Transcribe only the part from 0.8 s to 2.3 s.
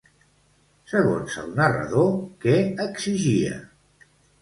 Segons el narrador,